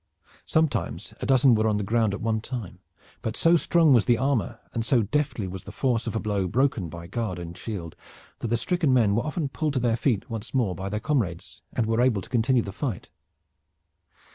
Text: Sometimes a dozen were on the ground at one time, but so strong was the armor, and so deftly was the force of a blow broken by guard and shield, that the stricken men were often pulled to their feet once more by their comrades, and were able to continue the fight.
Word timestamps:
Sometimes 0.47 1.13
a 1.21 1.27
dozen 1.27 1.53
were 1.53 1.67
on 1.67 1.77
the 1.77 1.83
ground 1.83 2.15
at 2.15 2.21
one 2.21 2.41
time, 2.41 2.79
but 3.21 3.37
so 3.37 3.55
strong 3.55 3.93
was 3.93 4.05
the 4.05 4.17
armor, 4.17 4.59
and 4.73 4.83
so 4.83 5.03
deftly 5.03 5.47
was 5.47 5.65
the 5.65 5.71
force 5.71 6.07
of 6.07 6.15
a 6.15 6.19
blow 6.19 6.47
broken 6.47 6.89
by 6.89 7.05
guard 7.05 7.37
and 7.37 7.55
shield, 7.55 7.95
that 8.39 8.47
the 8.47 8.57
stricken 8.57 8.95
men 8.95 9.13
were 9.13 9.21
often 9.23 9.47
pulled 9.47 9.73
to 9.73 9.79
their 9.79 9.95
feet 9.95 10.27
once 10.27 10.55
more 10.55 10.73
by 10.73 10.89
their 10.89 10.99
comrades, 10.99 11.61
and 11.73 11.85
were 11.85 12.01
able 12.01 12.23
to 12.23 12.29
continue 12.31 12.63
the 12.63 12.71
fight. 12.71 13.11